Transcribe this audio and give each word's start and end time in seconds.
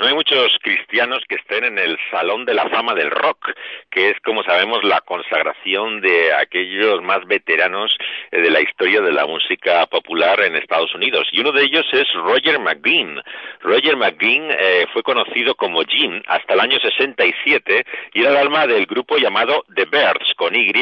no 0.00 0.06
hay 0.06 0.14
muchos 0.14 0.56
cristianos 0.62 1.22
que 1.28 1.34
estén 1.34 1.62
en 1.62 1.78
el 1.78 1.98
Salón 2.10 2.46
de 2.46 2.54
la 2.54 2.70
Fama 2.70 2.94
del 2.94 3.10
Rock, 3.10 3.50
que 3.90 4.08
es, 4.08 4.20
como 4.20 4.42
sabemos, 4.42 4.82
la 4.82 5.02
consagración 5.02 6.00
de 6.00 6.32
aquellos 6.32 7.02
más 7.02 7.26
veteranos 7.26 7.94
eh, 8.30 8.40
de 8.40 8.50
la 8.50 8.62
historia 8.62 9.02
de 9.02 9.12
la 9.12 9.26
música 9.26 9.84
popular 9.86 10.40
en 10.40 10.56
Estados 10.56 10.94
Unidos. 10.94 11.28
Y 11.32 11.40
uno 11.40 11.52
de 11.52 11.64
ellos 11.64 11.84
es 11.92 12.10
Roger 12.14 12.58
McGuinn. 12.58 13.20
Roger 13.60 13.96
McGuinn 13.98 14.50
eh, 14.50 14.86
fue 14.94 15.02
conocido 15.02 15.54
como 15.54 15.82
Jim 15.82 16.22
hasta 16.26 16.54
el 16.54 16.60
año 16.60 16.78
67 16.80 17.84
y 18.14 18.22
era 18.22 18.30
el 18.30 18.36
alma 18.38 18.66
del 18.66 18.86
grupo 18.86 19.18
llamado 19.18 19.66
The 19.74 19.84
Birds, 19.84 20.32
con 20.36 20.54
Y 20.56 20.72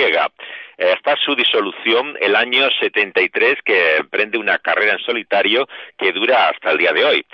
hasta 0.78 1.16
su 1.16 1.34
disolución 1.34 2.16
el 2.20 2.36
año 2.36 2.68
73, 2.78 3.56
que 3.64 3.96
emprende 3.96 4.38
una 4.38 4.58
carrera 4.58 4.92
en 4.92 5.00
solitario 5.00 5.68
que 5.98 6.12
dura 6.12 6.50
hasta 6.50 6.70
el 6.70 6.78
día 6.78 6.92
de 6.92 7.04
hoy. 7.04 7.26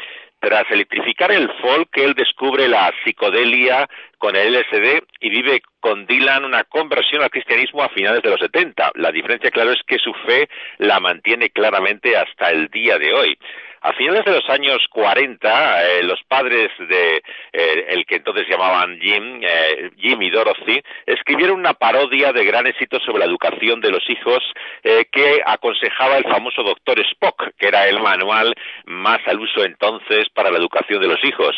Tras 0.44 0.70
electrificar 0.70 1.32
el 1.32 1.50
folk, 1.62 1.88
él 1.96 2.12
descubre 2.12 2.68
la 2.68 2.92
psicodelia 3.02 3.88
con 4.18 4.36
el 4.36 4.52
LSD 4.52 5.02
y 5.20 5.30
vive 5.30 5.62
con 5.80 6.04
Dylan 6.04 6.44
una 6.44 6.64
conversión 6.64 7.22
al 7.22 7.30
cristianismo 7.30 7.82
a 7.82 7.88
finales 7.88 8.22
de 8.22 8.28
los 8.28 8.40
70. 8.40 8.92
La 8.96 9.10
diferencia, 9.10 9.50
claro, 9.50 9.70
es 9.70 9.80
que 9.86 9.98
su 9.98 10.12
fe 10.26 10.50
la 10.76 11.00
mantiene 11.00 11.48
claramente 11.48 12.14
hasta 12.14 12.50
el 12.50 12.68
día 12.68 12.98
de 12.98 13.14
hoy. 13.14 13.38
A 13.84 13.92
finales 13.92 14.24
de 14.24 14.32
los 14.32 14.48
años 14.48 14.78
40, 14.88 15.84
eh, 15.84 16.02
los 16.04 16.18
padres 16.26 16.70
de 16.78 17.22
eh, 17.52 17.84
el 17.90 18.06
que 18.06 18.16
entonces 18.16 18.46
llamaban 18.48 18.98
Jim, 18.98 19.42
eh, 19.42 19.90
Jim 19.98 20.22
y 20.22 20.30
Dorothy, 20.30 20.80
escribieron 21.04 21.58
una 21.58 21.74
parodia 21.74 22.32
de 22.32 22.46
gran 22.46 22.66
éxito 22.66 22.98
sobre 23.00 23.18
la 23.18 23.26
educación 23.26 23.82
de 23.82 23.90
los 23.90 24.02
hijos 24.08 24.42
que 24.82 25.42
aconsejaba 25.44 26.16
el 26.16 26.24
famoso 26.24 26.62
doctor 26.62 26.98
Spock, 27.00 27.50
que 27.58 27.68
era 27.68 27.86
el 27.86 28.00
manual 28.00 28.54
más 28.86 29.18
al 29.26 29.40
uso 29.40 29.64
entonces 29.64 30.28
para 30.32 30.50
la 30.50 30.58
educación 30.58 31.02
de 31.02 31.08
los 31.08 31.22
hijos. 31.22 31.54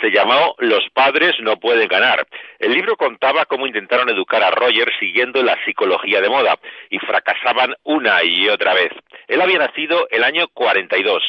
Se 0.00 0.10
llamó 0.10 0.56
Los 0.58 0.84
padres 0.92 1.34
no 1.40 1.58
pueden 1.58 1.86
ganar. 1.86 2.26
El 2.58 2.72
libro 2.72 2.96
contaba 2.96 3.44
cómo 3.44 3.66
intentaron 3.66 4.08
educar 4.08 4.42
a 4.42 4.50
Roger 4.50 4.90
siguiendo 4.98 5.42
la 5.44 5.56
psicología 5.64 6.20
de 6.20 6.28
moda 6.28 6.58
y 6.90 6.98
fracasaban 6.98 7.74
una 7.84 8.24
y 8.24 8.48
otra 8.48 8.74
vez. 8.74 8.90
Él 9.28 9.40
había 9.40 9.58
nacido 9.58 10.08
el 10.10 10.24
año 10.24 10.48
42. 10.48 11.22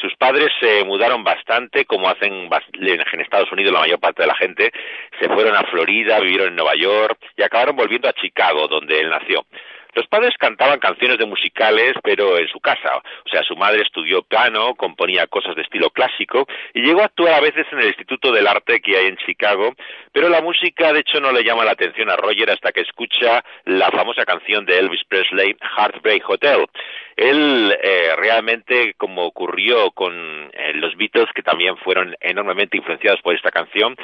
Sus 0.00 0.14
padres 0.16 0.50
se 0.60 0.84
mudaron 0.84 1.24
bastante, 1.24 1.84
como 1.84 2.08
hacen 2.08 2.50
en 2.50 3.20
Estados 3.20 3.50
Unidos 3.52 3.72
la 3.72 3.80
mayor 3.80 4.00
parte 4.00 4.22
de 4.22 4.28
la 4.28 4.36
gente. 4.36 4.72
Se 5.20 5.28
fueron 5.28 5.54
a 5.56 5.62
Florida, 5.70 6.20
vivieron 6.20 6.48
en 6.48 6.56
Nueva 6.56 6.74
York 6.74 7.18
y 7.36 7.42
acabaron 7.42 7.76
volviendo 7.76 8.08
a 8.08 8.12
Chicago, 8.12 8.66
donde 8.68 9.00
él 9.00 9.08
nació. 9.08 9.46
Los 9.94 10.08
padres 10.08 10.34
cantaban 10.38 10.80
canciones 10.80 11.18
de 11.18 11.26
musicales, 11.26 11.94
pero 12.02 12.36
en 12.36 12.48
su 12.48 12.58
casa. 12.58 12.96
O 13.24 13.28
sea, 13.28 13.42
su 13.44 13.54
madre 13.54 13.82
estudió 13.82 14.22
piano, 14.22 14.74
componía 14.74 15.28
cosas 15.28 15.54
de 15.54 15.62
estilo 15.62 15.90
clásico 15.90 16.46
y 16.72 16.82
llegó 16.82 17.02
a 17.02 17.06
actuar 17.06 17.34
a 17.34 17.40
veces 17.40 17.64
en 17.70 17.78
el 17.78 17.88
Instituto 17.88 18.32
del 18.32 18.48
Arte 18.48 18.80
que 18.80 18.96
hay 18.96 19.06
en 19.06 19.16
Chicago, 19.18 19.72
pero 20.12 20.28
la 20.28 20.42
música 20.42 20.92
de 20.92 21.00
hecho 21.00 21.20
no 21.20 21.30
le 21.30 21.44
llama 21.44 21.64
la 21.64 21.72
atención 21.72 22.10
a 22.10 22.16
Roger 22.16 22.50
hasta 22.50 22.72
que 22.72 22.80
escucha 22.80 23.44
la 23.66 23.90
famosa 23.92 24.24
canción 24.24 24.66
de 24.66 24.78
Elvis 24.78 25.04
Presley, 25.04 25.56
Heartbreak 25.76 26.28
Hotel. 26.28 26.66
Él 27.16 27.76
eh, 27.82 28.14
realmente, 28.16 28.94
como 28.96 29.24
ocurrió 29.24 29.90
con 29.92 30.50
eh, 30.52 30.72
los 30.74 30.96
Beatles, 30.96 31.28
que 31.34 31.42
también 31.42 31.76
fueron 31.78 32.16
enormemente 32.20 32.76
influenciados 32.76 33.20
por 33.22 33.34
esta 33.34 33.50
canción, 33.50 33.96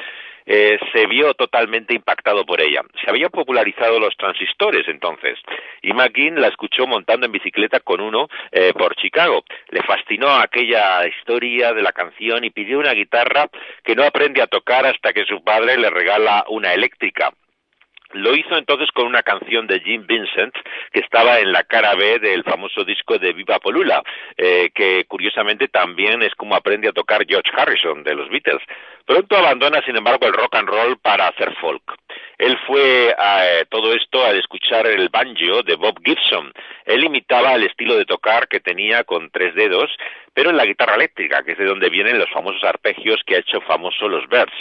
eh, 0.45 0.79
se 0.93 1.05
vio 1.05 1.33
totalmente 1.33 1.93
impactado 1.93 2.45
por 2.45 2.61
ella. 2.61 2.81
Se 3.03 3.09
habían 3.09 3.29
popularizado 3.29 3.99
los 3.99 4.15
transistores 4.17 4.87
entonces 4.87 5.37
y 5.81 5.93
McGinn 5.93 6.41
la 6.41 6.47
escuchó 6.47 6.87
montando 6.87 7.25
en 7.25 7.31
bicicleta 7.31 7.79
con 7.79 8.01
uno 8.01 8.27
eh, 8.51 8.73
por 8.73 8.95
Chicago. 8.95 9.43
Le 9.69 9.81
fascinó 9.83 10.29
aquella 10.29 11.07
historia 11.07 11.73
de 11.73 11.81
la 11.81 11.91
canción 11.91 12.43
y 12.43 12.49
pidió 12.49 12.79
una 12.79 12.93
guitarra 12.93 13.47
que 13.83 13.95
no 13.95 14.03
aprende 14.03 14.41
a 14.41 14.47
tocar 14.47 14.85
hasta 14.85 15.13
que 15.13 15.25
su 15.25 15.43
padre 15.43 15.77
le 15.77 15.89
regala 15.89 16.45
una 16.49 16.73
eléctrica. 16.73 17.31
Lo 18.13 18.35
hizo 18.35 18.57
entonces 18.57 18.89
con 18.91 19.05
una 19.05 19.23
canción 19.23 19.67
de 19.67 19.79
Jim 19.79 20.05
Vincent 20.05 20.53
que 20.91 20.99
estaba 20.99 21.39
en 21.39 21.51
la 21.51 21.63
cara 21.63 21.95
B 21.95 22.19
del 22.19 22.43
famoso 22.43 22.83
disco 22.83 23.17
de 23.17 23.33
Viva 23.33 23.59
Polula, 23.59 24.03
eh, 24.37 24.69
que 24.73 25.05
curiosamente 25.05 25.67
también 25.67 26.21
es 26.21 26.35
como 26.35 26.55
aprende 26.55 26.89
a 26.89 26.93
tocar 26.93 27.25
George 27.27 27.51
Harrison 27.55 28.03
de 28.03 28.15
los 28.15 28.29
Beatles. 28.29 28.61
Pronto 29.05 29.35
abandona, 29.35 29.81
sin 29.85 29.95
embargo, 29.95 30.27
el 30.27 30.33
rock 30.33 30.55
and 30.55 30.69
roll 30.69 30.97
para 30.97 31.27
hacer 31.27 31.53
folk. 31.59 31.83
Él 32.37 32.57
fue 32.65 33.13
a 33.17 33.45
eh, 33.45 33.65
todo 33.69 33.93
esto 33.93 34.25
al 34.25 34.37
escuchar 34.39 34.87
el 34.87 35.09
banjo 35.09 35.61
de 35.63 35.75
Bob 35.75 35.99
Gibson. 36.03 36.51
Él 36.85 37.03
imitaba 37.03 37.53
el 37.53 37.63
estilo 37.63 37.95
de 37.95 38.05
tocar 38.05 38.47
que 38.47 38.59
tenía 38.59 39.03
con 39.03 39.29
tres 39.29 39.53
dedos, 39.53 39.91
pero 40.33 40.49
en 40.49 40.57
la 40.57 40.65
guitarra 40.65 40.95
eléctrica, 40.95 41.43
que 41.43 41.51
es 41.51 41.57
de 41.57 41.65
donde 41.65 41.89
vienen 41.89 42.17
los 42.17 42.29
famosos 42.31 42.63
arpegios 42.63 43.21
que 43.25 43.35
ha 43.35 43.39
hecho 43.39 43.61
famoso 43.61 44.07
los 44.07 44.27
Birds. 44.27 44.53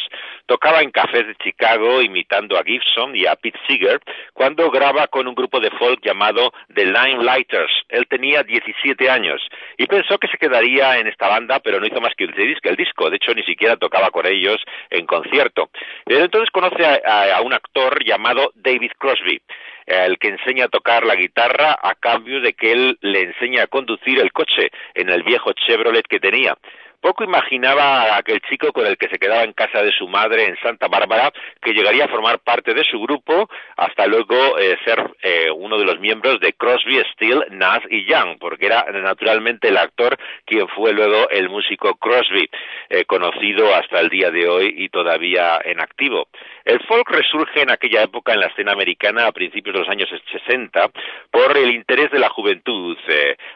Tocaba 0.47 0.83
en 0.83 0.91
cafés 0.91 1.27
de 1.27 1.37
Chicago 1.37 2.03
imitando 2.03 2.59
a 2.59 2.65
Gibson 2.65 3.17
y 3.17 3.25
a 3.27 3.37
Pete 3.37 3.59
Seeger 3.67 4.01
cuando 4.35 4.71
graba 4.71 5.07
con 5.07 5.29
un 5.29 5.35
grupo 5.35 5.61
de 5.61 5.71
folk 5.71 6.01
llamado 6.03 6.53
The 6.75 6.85
Line 6.85 7.23
Lighters. 7.23 7.73
Él 7.89 8.07
tenía 8.09 8.43
17 8.43 9.09
años 9.09 9.41
y 9.79 9.87
pensó 9.87 10.19
que 10.19 10.29
se 10.29 10.39
quedaría 10.39 10.99
en 10.99 11.07
esta 11.07 11.29
banda, 11.29 11.61
pero 11.61 11.81
no 11.81 11.87
hizo 11.87 12.01
más 12.01 12.15
que 12.17 12.25
el 12.25 12.33
disco. 12.33 12.69
El 12.69 12.77
disco. 12.77 13.09
De 13.09 13.17
hecho, 13.17 13.33
ni 13.33 13.45
siquiera 13.45 13.77
tocaba 13.77 14.11
con 14.11 14.27
ellos 14.33 14.59
en 14.91 15.07
concierto. 15.07 15.71
Pero 16.05 16.25
entonces 16.25 16.51
conoce 16.51 16.85
a 16.85 17.41
un 17.43 17.53
actor 17.53 18.05
llamado 18.05 18.53
David 18.55 18.93
Crosby 18.99 19.41
el 19.91 20.19
que 20.19 20.29
enseña 20.29 20.67
a 20.67 20.69
tocar 20.69 21.05
la 21.05 21.17
guitarra 21.17 21.77
a 21.83 21.95
cambio 21.95 22.41
de 22.41 22.53
que 22.53 22.73
él 22.73 22.99
le 23.01 23.23
enseña 23.23 23.65
a 23.65 23.67
conducir 23.67 24.21
el 24.21 24.33
coche 24.33 24.71
en 24.95 25.09
el 25.11 25.23
viejo 25.23 25.53
Chevrolet 25.53 26.07
que 26.07 26.21
tenía. 26.21 26.57
Poco 27.01 27.25
imaginaba 27.25 28.03
a 28.03 28.19
aquel 28.19 28.41
chico 28.43 28.73
con 28.73 28.87
el 28.87 28.99
que 28.99 29.09
se 29.09 29.19
quedaba 29.19 29.43
en 29.43 29.55
casa 29.55 29.83
de 29.83 29.91
su 29.93 30.07
madre 30.07 30.45
en 30.45 30.57
Santa 30.63 30.87
Bárbara 30.89 31.33
que 31.63 31.73
llegaría 31.73 32.05
a 32.05 32.09
formar 32.09 32.41
parte 32.41 32.75
de 32.75 32.85
su 32.85 33.01
grupo 33.01 33.49
hasta 33.77 34.07
luego 34.07 34.59
eh, 34.59 34.77
ser 34.85 35.11
eh, 35.23 35.51
uno 35.51 35.79
de 35.79 35.87
los 35.87 35.99
miembros 35.99 36.41
de 36.41 36.53
Crosby, 36.53 37.01
Steele, 37.13 37.47
Nash 37.51 37.85
y 37.89 38.05
Young, 38.05 38.39
porque 38.39 38.67
era 38.67 38.85
naturalmente 38.93 39.69
el 39.69 39.79
actor 39.79 40.19
quien 40.45 40.69
fue 40.69 40.93
luego 40.93 41.29
el 41.31 41.49
músico 41.49 41.95
Crosby, 41.97 42.49
eh, 42.91 43.05
conocido 43.07 43.75
hasta 43.75 44.01
el 44.01 44.11
día 44.11 44.31
de 44.31 44.49
hoy 44.49 44.75
y 44.77 44.89
todavía 44.91 45.61
en 45.65 45.81
activo. 45.81 46.29
El 46.65 46.81
folk 46.87 47.09
resurge 47.11 47.63
en 47.63 47.71
aquella 47.71 48.03
época 48.03 48.33
en 48.33 48.41
la 48.41 48.47
escena 48.47 48.73
americana 48.73 49.27
a 49.27 49.33
principios 49.33 49.75
de 49.75 49.81
los 49.81 49.89
años 49.89 50.09
60 50.33 50.91
por 51.31 51.57
el 51.57 51.71
interés 51.71 52.11
de 52.11 52.19
la 52.19 52.29
juventud. 52.29 52.97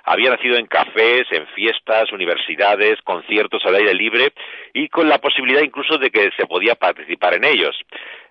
había 0.05 0.31
nacido 0.31 0.57
en 0.57 0.67
cafés, 0.67 1.27
en 1.31 1.47
fiestas, 1.49 2.13
universidades, 2.13 3.01
conciertos 3.03 3.25
conciertos 3.25 3.65
al 3.65 3.75
aire 3.77 3.95
libre 3.95 4.33
y 4.73 4.89
con 4.89 5.09
la 5.09 5.19
posibilidad 5.19 5.63
incluso 5.63 5.99
de 5.99 6.11
que 6.11 6.31
se 6.37 6.47
podía 6.47 6.75
participar 6.75 7.35
en 7.35 7.45
ellos. 7.45 7.77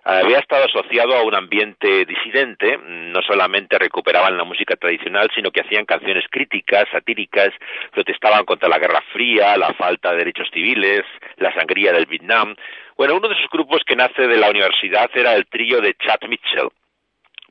Había 0.06 0.38
estado 0.38 0.66
asociado 0.66 1.16
a 1.16 1.22
un 1.22 1.34
ambiente 1.34 2.04
disidente, 2.04 2.78
no 2.78 3.22
solamente 3.22 3.78
recuperaban 3.78 4.36
la 4.36 4.44
música 4.44 4.76
tradicional, 4.76 5.30
sino 5.34 5.50
que 5.50 5.62
hacían 5.62 5.86
canciones 5.86 6.24
críticas, 6.30 6.84
satíricas, 6.92 7.48
protestaban 7.90 8.44
contra 8.44 8.68
la 8.68 8.78
Guerra 8.78 9.02
Fría, 9.14 9.56
la 9.56 9.72
falta 9.72 10.10
de 10.10 10.18
derechos 10.18 10.50
civiles, 10.52 11.04
la 11.36 11.54
sangría 11.54 11.92
del 11.92 12.04
Vietnam. 12.04 12.54
Bueno, 12.98 13.16
uno 13.16 13.28
de 13.28 13.34
esos 13.34 13.48
grupos 13.50 13.82
que 13.86 13.96
nace 13.96 14.28
de 14.28 14.36
la 14.36 14.50
universidad 14.50 15.10
era 15.14 15.34
el 15.34 15.46
trío 15.46 15.80
de 15.80 15.94
Chad 15.94 16.28
Mitchell. 16.28 16.68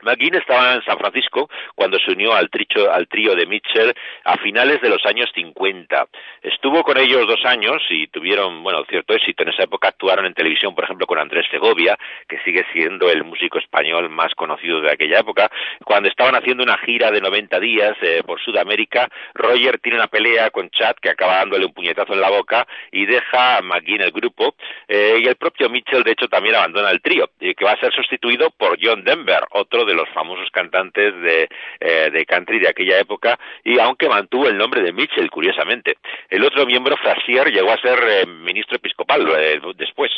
McGinn 0.03 0.35
estaba 0.35 0.75
en 0.75 0.83
San 0.83 0.97
Francisco 0.97 1.49
cuando 1.75 1.97
se 1.99 2.11
unió 2.11 2.33
al, 2.33 2.49
al 2.91 3.07
trío 3.07 3.35
de 3.35 3.45
Mitchell 3.45 3.93
a 4.23 4.37
finales 4.37 4.81
de 4.81 4.89
los 4.89 5.05
años 5.05 5.29
50. 5.33 6.07
Estuvo 6.41 6.83
con 6.83 6.97
ellos 6.97 7.27
dos 7.27 7.43
años 7.45 7.81
y 7.89 8.07
tuvieron, 8.07 8.63
bueno, 8.63 8.83
cierto 8.89 9.13
éxito. 9.13 9.43
En 9.43 9.49
esa 9.49 9.63
época 9.63 9.89
actuaron 9.89 10.25
en 10.25 10.33
televisión, 10.33 10.75
por 10.75 10.83
ejemplo, 10.83 11.07
con 11.07 11.19
Andrés 11.19 11.45
Segovia, 11.49 11.97
que 12.27 12.39
sigue 12.39 12.65
siendo 12.73 13.09
el 13.09 13.23
músico 13.23 13.59
español 13.59 14.09
más 14.09 14.33
conocido 14.35 14.81
de 14.81 14.91
aquella 14.91 15.19
época. 15.19 15.49
Cuando 15.83 16.09
estaban 16.09 16.35
haciendo 16.35 16.63
una 16.63 16.77
gira 16.77 17.11
de 17.11 17.21
90 17.21 17.59
días 17.59 17.97
eh, 18.01 18.23
por 18.25 18.41
Sudamérica, 18.41 19.09
Roger 19.33 19.79
tiene 19.79 19.97
una 19.97 20.07
pelea 20.07 20.49
con 20.49 20.69
Chad 20.69 20.95
que 21.01 21.09
acaba 21.09 21.37
dándole 21.37 21.65
un 21.65 21.73
puñetazo 21.73 22.13
en 22.13 22.21
la 22.21 22.29
boca 22.29 22.67
y 22.91 23.05
deja 23.05 23.57
a 23.57 23.61
McGinn 23.61 24.01
el 24.01 24.11
grupo. 24.11 24.55
Eh, 24.87 25.19
y 25.21 25.27
el 25.27 25.35
propio 25.35 25.69
Mitchell, 25.69 26.03
de 26.03 26.11
hecho, 26.11 26.27
también 26.27 26.55
abandona 26.55 26.91
el 26.91 27.01
trío, 27.01 27.29
que 27.39 27.65
va 27.65 27.71
a 27.71 27.79
ser 27.79 27.93
sustituido 27.93 28.49
por 28.51 28.77
John 28.81 29.03
Denver, 29.03 29.43
otro 29.51 29.85
de 29.85 29.92
los 29.93 30.09
famosos 30.09 30.49
cantantes 30.51 31.13
de, 31.21 31.49
eh, 31.79 32.09
de 32.11 32.25
country 32.25 32.59
de 32.59 32.69
aquella 32.69 32.99
época, 32.99 33.39
y 33.63 33.79
aunque 33.79 34.09
mantuvo 34.09 34.47
el 34.47 34.57
nombre 34.57 34.81
de 34.81 34.93
Mitchell, 34.93 35.29
curiosamente. 35.29 35.97
El 36.29 36.43
otro 36.43 36.65
miembro, 36.65 36.97
Frazier, 36.97 37.51
llegó 37.51 37.71
a 37.71 37.81
ser 37.81 37.99
eh, 38.07 38.25
ministro 38.25 38.77
episcopal 38.77 39.27
eh, 39.37 39.59
después. 39.75 40.11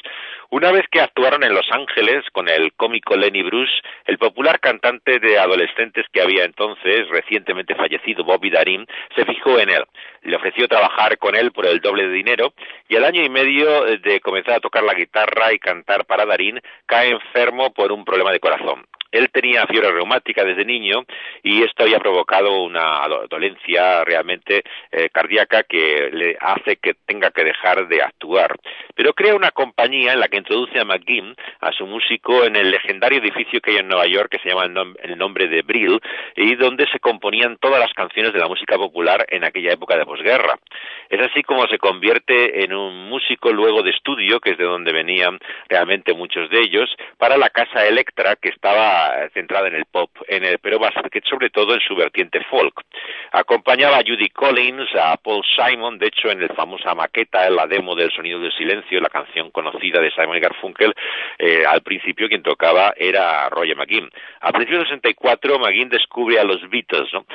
Una 0.50 0.72
vez 0.72 0.86
que 0.92 1.01
actuaron 1.01 1.44
en 1.44 1.54
Los 1.54 1.66
Ángeles 1.72 2.24
con 2.31 2.48
el 2.48 2.74
cómico 2.74 3.16
Lenny 3.16 3.44
Bruce, 3.44 3.74
el 4.06 4.18
popular 4.18 4.60
cantante 4.60 5.19
de 5.19 5.39
adolescentes 5.39 6.06
que 6.12 6.21
había 6.21 6.45
entonces, 6.45 7.07
recientemente 7.10 7.75
fallecido 7.75 8.24
Bobby 8.24 8.51
Darin, 8.51 8.86
se 9.16 9.25
fijó 9.25 9.60
en 9.60 9.69
él. 9.69 9.83
Le 10.21 10.36
ofreció 10.36 10.68
trabajar 10.68 11.18
con 11.18 11.36
él 11.36 11.51
por 11.51 11.66
el 11.66 11.81
doble 11.81 12.07
de 12.07 12.13
dinero 12.13 12.54
y 12.88 12.95
al 12.95 13.06
año 13.06 13.24
y 13.24 13.30
medio 13.30 13.83
de 13.83 14.19
comenzar 14.21 14.56
a 14.56 14.60
tocar 14.60 14.83
la 14.83 14.94
guitarra 14.94 15.51
y 15.54 15.60
cantar 15.60 16.06
para 16.06 16.25
Darin, 16.25 16.62
cae 16.86 17.10
enfermo 17.10 17.74
por 17.74 17.92
un 17.92 18.06
problema 18.06 18.31
de 18.31 18.39
corazón. 18.39 18.86
Él 19.16 19.30
tenía 19.32 19.66
fiebre 19.68 19.92
reumática 19.92 20.44
desde 20.44 20.66
niño 20.66 21.06
y 21.42 21.64
esto 21.64 21.84
había 21.84 22.00
provocado 22.00 22.62
una 22.62 23.08
dolencia 23.30 24.04
realmente 24.04 24.64
eh, 24.92 25.10
cardíaca 25.10 25.64
que 25.64 26.10
le 26.12 26.38
hace 26.40 26.78
que 26.78 26.96
tenga 27.06 27.32
que 27.32 27.44
dejar 27.44 27.88
de 27.88 28.02
actuar. 28.02 28.56
Pero 28.94 29.14
crea 29.14 29.36
una 29.36 29.52
compañía 29.52 30.14
en 30.14 30.20
la 30.20 30.28
que 30.28 30.38
introduce 30.38 30.80
a 30.80 30.86
McGinn, 30.86 31.36
a 31.62 31.72
su 31.72 31.86
músico, 31.86 32.44
en 32.44 32.56
el 32.56 32.72
legendario 32.72 33.20
edificio 33.20 33.62
que 33.62 33.72
hay 33.72 33.78
en 33.78 33.88
Nueva 33.88 34.08
York 34.08 34.30
que 34.30 34.40
se 34.40 34.50
llama 34.50 34.66
el, 34.66 35.18
nombre 35.18 35.48
de 35.48 35.62
Brill 35.62 36.00
y 36.36 36.56
donde 36.56 36.86
se 36.88 37.00
componían 37.00 37.58
todas 37.58 37.80
las 37.80 37.94
canciones 37.94 38.34
de 38.34 38.40
la 38.40 38.48
música 38.48 38.76
popular 38.78 39.26
en 39.30 39.44
aquella 39.46 39.74
época 39.74 39.98
de 39.98 40.06
posguerra. 40.06 40.60
Es 41.10 41.22
así 41.22 41.44
como 41.44 41.68
se 41.68 41.78
convierte 41.78 42.64
en 42.64 42.74
un 42.74 43.10
músico 43.10 43.52
luego 43.52 43.82
de 43.82 43.92
estudio, 43.92 44.40
que 44.40 44.52
es 44.52 44.58
de 44.58 44.66
donde 44.66 44.92
venían 44.92 45.40
realmente 45.70 46.14
muchos 46.14 46.50
de 46.50 46.60
ellos, 46.60 46.90
para 47.18 47.38
la 47.38 47.50
casa 47.50 47.86
Electra, 47.86 48.36
que 48.36 48.50
estaba 48.50 49.05
centrada 49.34 49.68
en 49.68 49.75
el 49.75 49.86
pop, 49.86 50.10
en 50.28 50.44
el, 50.46 50.60
pero 50.60 50.80
sobre 51.30 51.50
todo 51.50 51.74
en 51.74 51.81
su 51.81 51.96
vertiente 51.96 52.44
folk. 52.50 52.81
Acompañaba 53.31 53.98
a 53.98 54.04
Judy 54.06 54.30
Collins, 54.30 54.90
a 54.96 55.18
Paul 55.18 55.44
Simon, 55.44 55.98
de 55.98 56.07
hecho 56.07 56.30
en 56.30 56.42
el 56.42 56.50
famosa 56.50 56.96
maqueta, 56.96 57.48
en 57.48 57.56
la 57.56 57.68
demo 57.68 57.96
del 57.96 58.12
Sonido 58.12 58.40
del 58.40 58.52
Silencio, 58.54 59.00
la 59.02 59.10
canción 59.10 59.52
conocida 59.52 60.00
de 60.02 60.12
Simon 60.12 60.40
Garfunkel, 60.40 60.94
eh, 61.38 61.66
al 61.66 61.81
principio 61.81 62.28
quien 62.28 62.44
tocaba 62.44 62.94
era 62.98 63.50
Roger 63.50 63.75
McGinn. 63.75 64.10
A 64.42 64.52
principios 64.52 64.84
de 64.84 64.96
64 64.96 65.60
McGinn 65.60 65.90
descubre 65.90 66.40
a 66.40 66.44
los 66.44 66.69
Beatles, 66.69 67.12
¿no? 67.13 67.25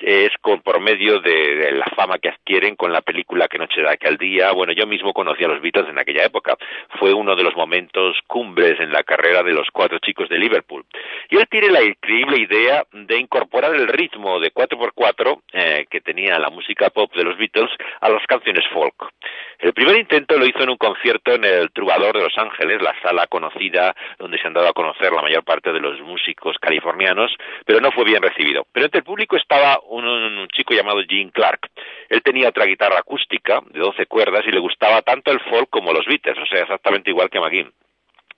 Es 0.00 0.30
con, 0.40 0.60
por 0.62 0.80
medio 0.80 1.20
de, 1.20 1.72
la 1.72 1.86
fama 1.96 2.18
que 2.18 2.30
adquieren 2.30 2.76
con 2.76 2.92
la 2.92 3.00
película 3.00 3.48
Que 3.48 3.58
noche 3.58 3.82
da 3.82 3.92
aquel 3.92 4.16
día. 4.16 4.52
Bueno, 4.52 4.72
yo 4.72 4.86
mismo 4.86 5.12
conocí 5.12 5.44
a 5.44 5.48
los 5.48 5.60
Beatles 5.60 5.88
en 5.88 5.98
aquella 5.98 6.24
época. 6.24 6.56
Fue 6.98 7.12
uno 7.12 7.36
de 7.36 7.42
los 7.42 7.54
momentos 7.56 8.16
cumbres 8.26 8.78
en 8.80 8.92
la 8.92 9.02
carrera 9.02 9.42
de 9.42 9.52
los 9.52 9.68
cuatro 9.72 9.98
chicos 9.98 10.28
de 10.28 10.38
Liverpool. 10.38 10.84
Y 11.28 11.36
él 11.36 11.46
tiene 11.50 11.68
la 11.68 11.82
increíble 11.82 12.38
idea 12.38 12.84
de 12.92 13.18
incorporar 13.18 13.74
el 13.74 13.88
ritmo 13.88 14.40
de 14.40 14.52
4x4 14.52 15.40
eh, 15.52 15.86
que 15.90 16.00
tenía 16.00 16.38
la 16.38 16.50
música 16.50 16.90
pop 16.90 17.12
de 17.14 17.24
los 17.24 17.36
Beatles 17.36 17.70
a 18.00 18.08
las 18.08 18.26
canciones 18.26 18.64
folk. 18.72 19.10
El 19.58 19.74
primer 19.74 19.96
intento 19.96 20.38
lo 20.38 20.46
hizo 20.46 20.62
en 20.62 20.70
un 20.70 20.76
concierto 20.76 21.34
en 21.34 21.44
el 21.44 21.70
Trubador 21.70 22.16
de 22.16 22.24
Los 22.24 22.38
Ángeles, 22.38 22.80
la 22.80 22.94
sala 23.02 23.26
conocida 23.26 23.94
donde 24.18 24.38
se 24.38 24.46
han 24.46 24.54
dado 24.54 24.68
a 24.68 24.72
conocer 24.72 25.12
la 25.12 25.20
mayor 25.20 25.44
parte 25.44 25.70
de 25.72 25.80
los 25.80 26.00
músicos 26.00 26.56
californianos, 26.58 27.30
pero 27.66 27.80
no 27.80 27.92
fue 27.92 28.04
bien 28.04 28.22
recibido. 28.22 28.66
Pero 28.72 28.86
entre 28.86 29.00
el 29.00 29.04
público 29.04 29.36
estaba 29.36 29.78
un, 29.90 30.48
chico 30.48 30.74
llamado 30.74 31.02
Gene 31.08 31.30
Clark. 31.32 31.70
Él 32.08 32.22
tenía 32.22 32.48
otra 32.48 32.64
guitarra 32.64 32.98
acústica 32.98 33.60
de 33.70 33.80
12 33.80 34.06
cuerdas 34.06 34.44
y 34.46 34.52
le 34.52 34.60
gustaba 34.60 35.02
tanto 35.02 35.30
el 35.30 35.40
folk 35.40 35.68
como 35.70 35.92
los 35.92 36.06
Beatles, 36.06 36.38
o 36.38 36.46
sea, 36.46 36.62
exactamente 36.62 37.10
igual 37.10 37.30
que 37.30 37.40
McGinn. 37.40 37.72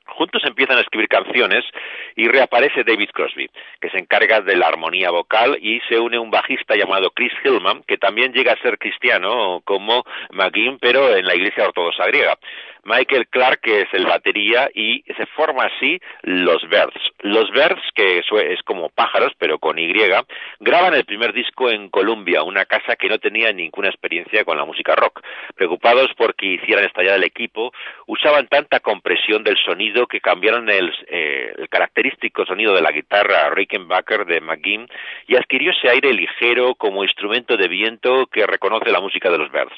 Juntos 0.04 0.42
empiezan 0.44 0.76
a 0.76 0.80
escribir 0.80 1.08
canciones 1.08 1.64
y 2.16 2.28
reaparece 2.28 2.84
David 2.84 3.10
Crosby, 3.12 3.48
que 3.80 3.88
se 3.90 3.98
encarga 3.98 4.40
de 4.40 4.56
la 4.56 4.66
armonía 4.66 5.10
vocal 5.10 5.56
y 5.60 5.80
se 5.88 5.98
une 5.98 6.18
un 6.18 6.30
bajista 6.30 6.76
llamado 6.76 7.10
Chris 7.10 7.32
Hillman, 7.44 7.82
que 7.84 7.98
también 7.98 8.32
llega 8.32 8.52
a 8.52 8.60
ser 8.60 8.78
cristiano 8.78 9.62
como 9.64 10.04
McGinn, 10.32 10.78
pero 10.80 11.16
en 11.16 11.24
la 11.24 11.34
iglesia 11.34 11.64
ortodoxa 11.64 12.06
griega. 12.06 12.36
Michael 12.84 13.28
Clark, 13.28 13.60
que 13.60 13.82
es 13.82 13.88
el 13.92 14.06
batería, 14.06 14.68
y 14.74 15.02
se 15.16 15.26
forma 15.26 15.64
así 15.64 16.00
los 16.22 16.62
Birds. 16.68 17.00
Los 17.20 17.50
Birds, 17.50 17.82
que 17.94 18.18
es 18.18 18.62
como 18.64 18.88
pájaros, 18.88 19.32
pero 19.38 19.58
con 19.58 19.78
Y, 19.78 19.92
graban 20.60 20.94
el 20.94 21.04
primer 21.04 21.32
disco 21.32 21.70
en 21.70 21.88
Columbia, 21.90 22.42
una 22.42 22.64
casa 22.64 22.96
que 22.96 23.08
no 23.08 23.18
tenía 23.18 23.52
ninguna 23.52 23.88
experiencia 23.88 24.44
con 24.44 24.56
la 24.56 24.64
música 24.64 24.94
rock. 24.96 25.20
Preocupados 25.54 26.12
por 26.16 26.34
que 26.34 26.46
hicieran 26.46 26.84
estallar 26.84 27.16
el 27.16 27.24
equipo, 27.24 27.72
usaban 28.06 28.48
tanta 28.48 28.80
compresión 28.80 29.44
del 29.44 29.56
sonido 29.58 30.06
que 30.06 30.20
cambiaron 30.20 30.68
el, 30.70 30.92
eh, 31.08 31.52
el 31.56 31.68
característico 31.68 32.44
sonido 32.46 32.74
de 32.74 32.82
la 32.82 32.90
guitarra 32.90 33.50
Rickenbacker 33.50 34.24
de 34.24 34.40
McGinn 34.40 34.88
y 35.26 35.36
adquirió 35.36 35.72
ese 35.72 35.88
aire 35.88 36.12
ligero 36.12 36.74
como 36.74 37.04
instrumento 37.04 37.56
de 37.56 37.68
viento 37.68 38.26
que 38.26 38.46
reconoce 38.46 38.90
la 38.90 39.00
música 39.00 39.30
de 39.30 39.38
los 39.38 39.52
Birds. 39.52 39.76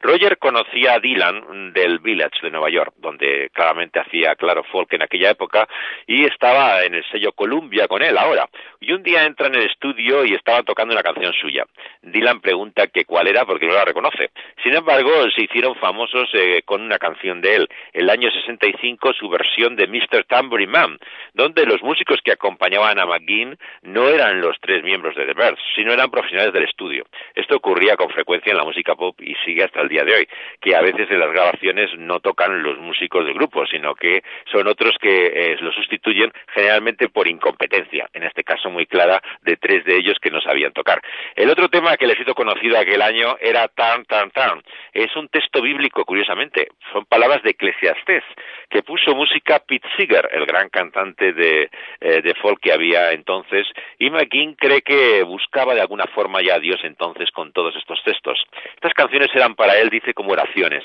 Roger 0.00 0.38
conocía 0.38 0.94
a 0.94 1.00
Dylan 1.00 1.72
del 1.72 1.98
Village 1.98 2.40
de 2.42 2.50
Nueva 2.50 2.70
York, 2.70 2.94
donde 2.98 3.50
claramente 3.52 4.00
hacía 4.00 4.34
claro 4.36 4.64
folk 4.64 4.92
en 4.92 5.02
aquella 5.02 5.30
época, 5.30 5.68
y 6.06 6.24
estaba 6.24 6.84
en 6.84 6.94
el 6.94 7.04
sello 7.10 7.32
Columbia 7.32 7.88
con 7.88 8.02
él 8.02 8.16
ahora. 8.16 8.48
Y 8.80 8.92
un 8.92 9.02
día 9.02 9.24
entra 9.24 9.48
en 9.48 9.56
el 9.56 9.70
estudio 9.70 10.24
y 10.24 10.34
estaba 10.34 10.62
tocando 10.62 10.92
una 10.92 11.02
canción 11.02 11.32
suya. 11.32 11.64
Dylan 12.02 12.40
pregunta 12.40 12.86
que 12.88 13.04
cuál 13.04 13.26
era 13.28 13.44
porque 13.44 13.66
no 13.66 13.74
la 13.74 13.84
reconoce. 13.84 14.30
Sin 14.62 14.74
embargo, 14.74 15.10
se 15.34 15.42
hicieron 15.42 15.74
famosos 15.76 16.28
eh, 16.34 16.62
con 16.64 16.82
una 16.82 16.98
canción 16.98 17.40
de 17.40 17.56
él, 17.56 17.68
el 17.92 18.10
año 18.10 18.30
65 18.30 19.12
su 19.14 19.28
versión 19.28 19.76
de 19.76 19.86
Mr. 19.86 20.24
Tambourine 20.24 20.70
Man, 20.70 20.98
donde 21.34 21.66
los 21.66 21.82
músicos 21.82 22.20
que 22.22 22.32
acompañaban 22.32 22.98
a 22.98 23.06
McGinn 23.06 23.56
no 23.82 24.08
eran 24.08 24.40
los 24.40 24.56
tres 24.60 24.82
miembros 24.82 25.14
de 25.16 25.26
The 25.26 25.34
Birds, 25.34 25.60
sino 25.74 25.92
eran 25.92 26.10
profesionales 26.10 26.52
del 26.52 26.64
estudio. 26.64 27.04
Esto 27.34 27.56
ocurría 27.56 27.96
con 27.96 28.10
frecuencia 28.10 28.50
en 28.50 28.58
la 28.58 28.64
música 28.64 28.94
pop 28.94 29.20
y 29.20 29.34
sigue 29.44 29.64
hasta 29.64 29.80
el 29.80 29.85
día 29.88 30.04
de 30.04 30.14
hoy, 30.14 30.28
que 30.60 30.74
a 30.74 30.80
veces 30.80 31.10
en 31.10 31.20
las 31.20 31.30
grabaciones 31.30 31.90
no 31.98 32.20
tocan 32.20 32.62
los 32.62 32.78
músicos 32.78 33.24
del 33.24 33.34
grupo, 33.34 33.66
sino 33.66 33.94
que 33.94 34.22
son 34.50 34.66
otros 34.66 34.96
que 35.00 35.26
eh, 35.26 35.56
lo 35.60 35.72
sustituyen 35.72 36.32
generalmente 36.54 37.08
por 37.08 37.28
incompetencia, 37.28 38.08
en 38.12 38.22
este 38.22 38.44
caso 38.44 38.70
muy 38.70 38.86
clara 38.86 39.22
de 39.42 39.56
tres 39.56 39.84
de 39.84 39.96
ellos 39.96 40.18
que 40.20 40.30
no 40.30 40.40
sabían 40.40 40.72
tocar. 40.72 41.00
El 41.34 41.50
otro 41.50 41.68
tema 41.68 41.96
que 41.96 42.06
les 42.06 42.18
hizo 42.20 42.34
conocido 42.34 42.78
aquel 42.78 43.02
año 43.02 43.36
era 43.40 43.68
Tan 43.68 44.04
Tan 44.04 44.30
Tan. 44.30 44.62
Es 44.92 45.14
un 45.16 45.28
texto 45.28 45.62
bíblico, 45.62 46.04
curiosamente, 46.04 46.68
son 46.92 47.04
palabras 47.04 47.42
de 47.42 47.50
Eclesiastés, 47.50 48.24
que 48.68 48.82
puso 48.82 49.14
música 49.14 49.60
Pete 49.60 49.88
Seeger, 49.96 50.28
el 50.32 50.46
gran 50.46 50.68
cantante 50.68 51.32
de, 51.32 51.70
eh, 52.00 52.22
de 52.22 52.34
folk 52.34 52.60
que 52.60 52.72
había 52.72 53.12
entonces, 53.12 53.66
y 53.98 54.10
McGinn 54.10 54.54
cree 54.54 54.82
que 54.82 55.22
buscaba 55.22 55.74
de 55.74 55.80
alguna 55.80 56.06
forma 56.06 56.42
ya 56.42 56.54
a 56.54 56.60
Dios 56.60 56.80
entonces 56.82 57.30
con 57.30 57.52
todos 57.52 57.74
estos 57.76 58.02
textos. 58.04 58.38
Estas 58.74 58.94
canciones 58.94 59.28
eran 59.34 59.54
para 59.54 59.75
él, 59.78 59.90
dice, 59.90 60.14
como 60.14 60.32
oraciones. 60.32 60.84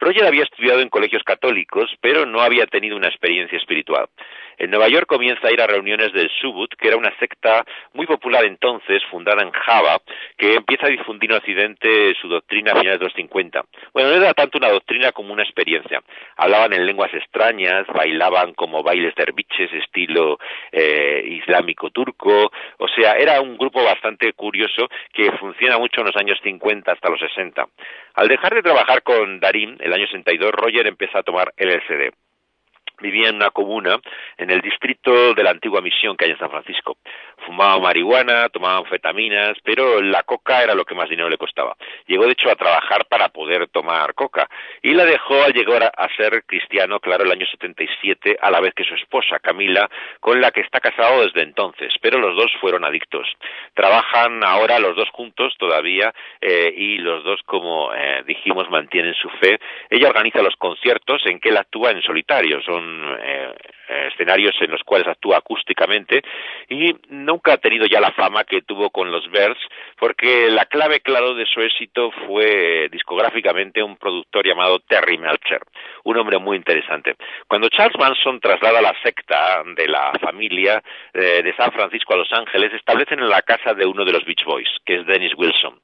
Roger 0.00 0.24
había 0.24 0.44
estudiado 0.44 0.80
en 0.80 0.88
colegios 0.88 1.22
católicos, 1.22 1.90
pero 2.00 2.24
no 2.26 2.40
había 2.40 2.66
tenido 2.66 2.96
una 2.96 3.08
experiencia 3.08 3.58
espiritual. 3.58 4.08
En 4.60 4.70
Nueva 4.70 4.88
York 4.88 5.06
comienza 5.06 5.48
a 5.48 5.52
ir 5.52 5.60
a 5.62 5.66
reuniones 5.66 6.12
del 6.12 6.30
Subut, 6.38 6.74
que 6.76 6.88
era 6.88 6.98
una 6.98 7.16
secta 7.18 7.64
muy 7.94 8.06
popular 8.06 8.44
entonces, 8.44 9.02
fundada 9.10 9.42
en 9.42 9.50
Java, 9.52 10.02
que 10.36 10.54
empieza 10.54 10.86
a 10.86 10.90
difundir 10.90 11.30
en 11.30 11.38
Occidente 11.38 12.14
su 12.20 12.28
doctrina 12.28 12.72
a 12.72 12.78
finales 12.78 12.98
de 12.98 13.06
los 13.06 13.14
50. 13.14 13.64
Bueno, 13.94 14.10
no 14.10 14.16
era 14.16 14.34
tanto 14.34 14.58
una 14.58 14.68
doctrina 14.68 15.12
como 15.12 15.32
una 15.32 15.44
experiencia. 15.44 16.02
Hablaban 16.36 16.74
en 16.74 16.84
lenguas 16.84 17.12
extrañas, 17.14 17.86
bailaban 17.86 18.52
como 18.52 18.82
bailes 18.82 19.14
derviches, 19.14 19.72
estilo 19.72 20.38
eh, 20.72 21.22
islámico 21.26 21.88
turco, 21.88 22.52
o 22.76 22.88
sea, 22.88 23.14
era 23.14 23.40
un 23.40 23.56
grupo 23.56 23.82
bastante 23.82 24.30
curioso 24.34 24.90
que 25.14 25.32
funciona 25.38 25.78
mucho 25.78 26.02
en 26.02 26.08
los 26.08 26.16
años 26.16 26.38
50 26.42 26.92
hasta 26.92 27.08
los 27.08 27.20
60. 27.20 27.66
Al 28.14 28.28
dejar 28.28 28.54
de 28.54 28.62
trabajar 28.62 29.02
con 29.02 29.40
Darín, 29.40 29.78
el 29.80 29.89
año 29.94 30.06
62, 30.06 30.52
Roger 30.52 30.86
empezó 30.86 31.18
a 31.18 31.22
tomar 31.22 31.52
LSD 31.56 32.12
vivía 33.00 33.28
en 33.28 33.36
una 33.36 33.50
comuna 33.50 33.98
en 34.36 34.50
el 34.50 34.60
distrito 34.60 35.34
de 35.34 35.42
la 35.42 35.50
antigua 35.50 35.80
misión 35.80 36.16
que 36.16 36.26
hay 36.26 36.32
en 36.32 36.38
San 36.38 36.50
Francisco. 36.50 36.98
Fumaba 37.46 37.78
marihuana, 37.78 38.48
tomaba 38.48 38.78
anfetaminas, 38.78 39.56
pero 39.64 40.00
la 40.00 40.22
coca 40.22 40.62
era 40.62 40.74
lo 40.74 40.84
que 40.84 40.94
más 40.94 41.08
dinero 41.08 41.28
le 41.28 41.38
costaba. 41.38 41.76
Llegó 42.06 42.24
de 42.26 42.32
hecho 42.32 42.50
a 42.50 42.56
trabajar 42.56 43.06
para 43.06 43.28
poder 43.28 43.68
tomar 43.68 44.14
coca 44.14 44.48
y 44.82 44.92
la 44.94 45.04
dejó 45.04 45.42
al 45.42 45.52
llegar 45.52 45.92
a, 45.96 46.08
ser 46.16 46.44
cristiano, 46.44 47.00
claro, 47.00 47.24
el 47.24 47.32
año 47.32 47.46
77, 47.46 48.38
a 48.40 48.50
la 48.50 48.60
vez 48.60 48.74
que 48.74 48.84
su 48.84 48.94
esposa 48.94 49.38
Camila, 49.38 49.88
con 50.20 50.40
la 50.40 50.50
que 50.50 50.60
está 50.60 50.80
casado 50.80 51.22
desde 51.22 51.42
entonces, 51.42 51.92
pero 52.00 52.18
los 52.18 52.36
dos 52.36 52.50
fueron 52.60 52.84
adictos. 52.84 53.26
Trabajan 53.74 54.44
ahora 54.44 54.78
los 54.78 54.96
dos 54.96 55.08
juntos 55.10 55.54
todavía 55.58 56.12
eh, 56.40 56.72
y 56.76 56.98
los 56.98 57.24
dos, 57.24 57.40
como 57.44 57.92
eh, 57.94 58.22
dijimos, 58.26 58.68
mantienen 58.70 59.14
su 59.14 59.28
fe. 59.30 59.58
Ella 59.88 60.08
organiza 60.08 60.42
los 60.42 60.56
conciertos 60.56 61.22
en 61.26 61.40
que 61.40 61.50
él 61.50 61.56
actúa 61.56 61.90
en 61.90 62.02
solitario, 62.02 62.60
son 62.62 63.18
eh, 63.22 63.54
escenarios 64.08 64.54
en 64.60 64.70
los 64.70 64.82
cuales 64.82 65.08
actúa 65.08 65.38
acústicamente 65.38 66.22
y 66.68 66.94
nunca 67.08 67.54
ha 67.54 67.58
tenido 67.58 67.86
ya 67.86 68.00
la 68.00 68.12
fama 68.12 68.44
que 68.44 68.62
tuvo 68.62 68.90
con 68.90 69.10
los 69.10 69.30
Birds 69.30 69.60
porque 69.98 70.50
la 70.50 70.66
clave 70.66 71.00
claro 71.00 71.34
de 71.34 71.46
su 71.46 71.60
éxito 71.60 72.10
fue 72.26 72.88
discográficamente 72.90 73.82
un 73.82 73.96
productor 73.96 74.46
llamado 74.46 74.78
Terry 74.80 75.18
Melcher, 75.18 75.60
un 76.04 76.16
hombre 76.16 76.38
muy 76.38 76.56
interesante. 76.56 77.16
Cuando 77.46 77.68
Charles 77.68 77.98
Manson 77.98 78.40
traslada 78.40 78.80
la 78.80 78.94
secta 79.02 79.62
de 79.76 79.88
la 79.88 80.12
familia 80.20 80.82
eh, 81.12 81.42
de 81.42 81.54
San 81.56 81.72
Francisco 81.72 82.14
a 82.14 82.18
Los 82.18 82.32
Ángeles, 82.32 82.72
establecen 82.72 83.20
en 83.20 83.28
la 83.28 83.42
casa 83.42 83.74
de 83.74 83.86
uno 83.86 84.04
de 84.04 84.12
los 84.12 84.24
Beach 84.24 84.44
Boys, 84.44 84.68
que 84.84 84.96
es 84.96 85.06
Dennis 85.06 85.32
Wilson. 85.36 85.80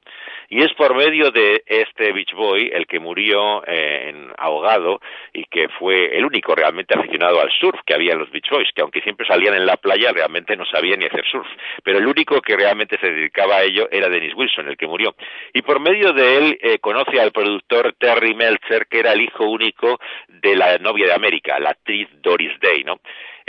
Y 0.49 0.63
es 0.63 0.73
por 0.73 0.95
medio 0.95 1.29
de 1.31 1.61
este 1.65 2.13
Beach 2.13 2.33
Boy, 2.33 2.71
el 2.73 2.87
que 2.87 2.99
murió 2.99 3.65
eh, 3.67 4.09
en 4.09 4.31
ahogado 4.37 5.01
y 5.33 5.43
que 5.45 5.67
fue 5.67 6.17
el 6.17 6.23
único 6.23 6.55
realmente 6.55 6.97
aficionado 6.97 7.41
al 7.41 7.51
surf 7.51 7.81
que 7.85 7.93
había 7.97 8.15
los 8.15 8.31
Beach 8.31 8.49
Boys, 8.49 8.69
que 8.73 8.81
aunque 8.81 9.01
siempre 9.01 9.27
salían 9.27 9.55
en 9.55 9.65
la 9.65 9.77
playa, 9.77 10.11
realmente 10.11 10.55
no 10.55 10.65
sabían 10.65 10.99
ni 10.99 11.05
hacer 11.05 11.25
surf. 11.29 11.47
Pero 11.83 11.99
el 11.99 12.07
único 12.07 12.41
que 12.41 12.55
realmente 12.55 12.97
se 12.99 13.11
dedicaba 13.11 13.57
a 13.57 13.63
ello 13.63 13.87
era 13.91 14.09
Dennis 14.09 14.33
Wilson, 14.35 14.69
el 14.69 14.77
que 14.77 14.87
murió. 14.87 15.15
Y 15.53 15.61
por 15.61 15.79
medio 15.79 16.13
de 16.13 16.37
él 16.37 16.57
eh, 16.61 16.79
conoce 16.79 17.19
al 17.19 17.31
productor 17.31 17.95
Terry 17.99 18.33
Meltzer, 18.33 18.87
que 18.87 18.99
era 18.99 19.13
el 19.13 19.21
hijo 19.21 19.45
único 19.45 19.99
de 20.27 20.55
la 20.55 20.77
novia 20.77 21.07
de 21.07 21.13
América, 21.13 21.59
la 21.59 21.71
actriz 21.71 22.07
Doris 22.21 22.57
Day, 22.61 22.83
¿no? 22.83 22.99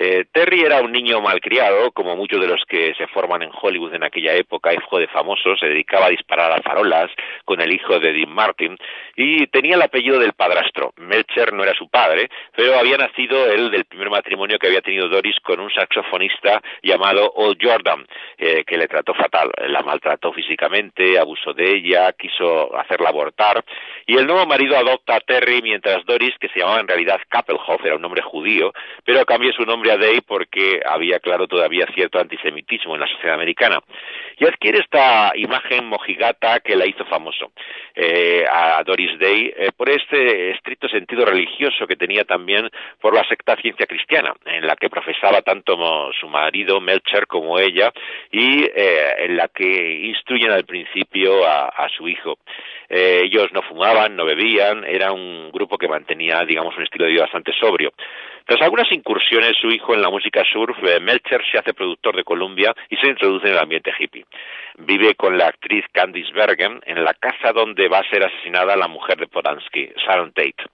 Eh, 0.00 0.26
Terry 0.30 0.60
era 0.60 0.80
un 0.80 0.92
niño 0.92 1.20
malcriado, 1.20 1.90
como 1.90 2.14
muchos 2.14 2.40
de 2.40 2.46
los 2.46 2.64
que 2.68 2.94
se 2.94 3.08
forman 3.08 3.42
en 3.42 3.50
Hollywood 3.52 3.94
en 3.94 4.04
aquella 4.04 4.32
época, 4.34 4.72
hijo 4.72 4.96
de 5.00 5.08
famosos, 5.08 5.58
se 5.58 5.66
dedicaba 5.66 6.06
a 6.06 6.10
disparar 6.10 6.52
a 6.52 6.62
farolas 6.62 7.10
con 7.44 7.60
el 7.60 7.72
hijo 7.72 7.98
de 7.98 8.12
Dean 8.12 8.30
Martin 8.30 8.78
y 9.16 9.48
tenía 9.48 9.74
el 9.74 9.82
apellido 9.82 10.20
del 10.20 10.34
padrastro. 10.34 10.92
Melcher 10.98 11.52
no 11.52 11.64
era 11.64 11.74
su 11.74 11.88
padre, 11.88 12.28
pero 12.54 12.78
había 12.78 12.96
nacido 12.96 13.50
él 13.50 13.72
del 13.72 13.86
primer 13.86 14.08
matrimonio 14.08 14.56
que 14.60 14.68
había 14.68 14.82
tenido 14.82 15.08
Doris 15.08 15.34
con 15.42 15.58
un 15.58 15.70
saxofonista 15.70 16.62
llamado 16.80 17.32
Old 17.34 17.58
Jordan, 17.60 18.06
eh, 18.36 18.62
que 18.64 18.78
le 18.78 18.86
trató 18.86 19.14
fatal, 19.14 19.50
la 19.66 19.82
maltrató 19.82 20.32
físicamente, 20.32 21.18
abusó 21.18 21.52
de 21.54 21.74
ella, 21.74 22.12
quiso 22.12 22.72
hacerla 22.78 23.08
abortar, 23.08 23.64
y 24.06 24.16
el 24.16 24.28
nuevo 24.28 24.46
marido 24.46 24.76
adopta 24.76 25.16
a 25.16 25.20
Terry 25.20 25.60
mientras 25.60 26.04
Doris, 26.04 26.34
que 26.38 26.48
se 26.50 26.60
llamaba 26.60 26.78
en 26.78 26.86
realidad 26.86 27.20
Kappelhoff, 27.28 27.84
era 27.84 27.96
un 27.96 28.02
nombre 28.02 28.22
judío, 28.22 28.72
pero 29.04 29.26
cambió 29.26 29.52
su 29.52 29.64
nombre 29.64 29.87
a 29.90 29.96
Day 29.96 30.20
porque 30.20 30.80
había, 30.84 31.20
claro, 31.20 31.46
todavía 31.46 31.86
cierto 31.94 32.18
antisemitismo 32.18 32.94
en 32.94 33.00
la 33.00 33.06
sociedad 33.06 33.34
americana. 33.34 33.80
Y 34.38 34.46
adquiere 34.46 34.78
esta 34.78 35.32
imagen 35.34 35.86
mojigata 35.86 36.60
que 36.60 36.76
la 36.76 36.86
hizo 36.86 37.04
famoso 37.06 37.50
eh, 37.94 38.44
a 38.50 38.82
Doris 38.84 39.18
Day 39.18 39.52
eh, 39.56 39.70
por 39.76 39.88
este 39.88 40.50
estricto 40.52 40.88
sentido 40.88 41.24
religioso 41.24 41.86
que 41.86 41.96
tenía 41.96 42.24
también 42.24 42.70
por 43.00 43.14
la 43.14 43.24
secta 43.28 43.56
ciencia 43.56 43.86
cristiana, 43.86 44.34
en 44.44 44.66
la 44.66 44.76
que 44.76 44.90
profesaba 44.90 45.42
tanto 45.42 45.76
su 46.20 46.28
marido 46.28 46.80
Melcher 46.80 47.26
como 47.26 47.58
ella, 47.58 47.92
y 48.30 48.64
eh, 48.64 49.14
en 49.18 49.36
la 49.36 49.48
que 49.48 50.00
instruyen 50.04 50.52
al 50.52 50.64
principio 50.64 51.44
a 51.46 51.88
su 51.96 52.08
hijo. 52.08 52.38
Eh, 52.88 53.22
ellos 53.24 53.52
no 53.52 53.62
fumaban, 53.62 54.16
no 54.16 54.24
bebían, 54.24 54.84
era 54.84 55.12
un 55.12 55.50
grupo 55.52 55.76
que 55.76 55.88
mantenía, 55.88 56.44
digamos, 56.44 56.76
un 56.76 56.84
estilo 56.84 57.04
de 57.04 57.12
vida 57.12 57.22
bastante 57.22 57.52
sobrio. 57.52 57.92
Tras 58.48 58.62
algunas 58.62 58.90
incursiones, 58.90 59.58
su 59.60 59.68
hijo 59.68 59.92
en 59.92 60.00
la 60.00 60.08
música 60.08 60.42
surf, 60.50 60.78
eh, 60.82 61.00
Melcher 61.00 61.42
se 61.52 61.58
hace 61.58 61.74
productor 61.74 62.16
de 62.16 62.24
Columbia 62.24 62.74
y 62.88 62.96
se 62.96 63.08
introduce 63.08 63.46
en 63.46 63.52
el 63.52 63.58
ambiente 63.58 63.92
hippie. 63.98 64.24
Vive 64.78 65.16
con 65.16 65.36
la 65.36 65.48
actriz 65.48 65.84
Candice 65.92 66.32
Bergen 66.32 66.80
en 66.86 67.04
la 67.04 67.12
casa 67.12 67.52
donde 67.52 67.88
va 67.88 67.98
a 67.98 68.08
ser 68.08 68.24
asesinada 68.24 68.74
la 68.74 68.88
mujer 68.88 69.18
de 69.18 69.26
Polanski, 69.26 69.90
Sharon 69.96 70.32
Tate. 70.32 70.64